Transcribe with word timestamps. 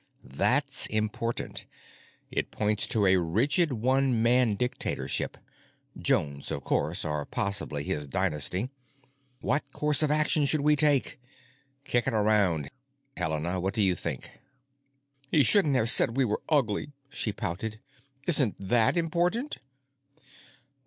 That's 0.23 0.87
important. 0.87 1.67
It 2.31 2.49
points 2.49 2.87
to 2.87 3.05
a 3.05 3.17
rigid 3.17 3.73
one 3.73 4.23
man 4.23 4.55
dictatorship—Jones, 4.55 6.51
of 6.51 6.63
course, 6.63 7.05
or 7.05 7.23
possibly 7.27 7.83
his 7.83 8.07
dynasty. 8.07 8.71
What 9.41 9.71
course 9.71 10.01
of 10.01 10.09
action 10.09 10.45
should 10.47 10.61
we 10.61 10.75
take? 10.75 11.19
Kick 11.85 12.07
it 12.07 12.13
around. 12.15 12.71
Helena, 13.15 13.59
what 13.59 13.75
do 13.75 13.83
you 13.83 13.93
think?" 13.93 14.39
"He 15.29 15.43
shouldn't 15.43 15.75
have 15.75 15.91
said 15.91 16.17
we 16.17 16.25
were 16.25 16.41
ugly," 16.49 16.93
she 17.11 17.31
pouted. 17.31 17.79
"Isn't 18.25 18.55
that 18.59 18.97
important?" 18.97 19.59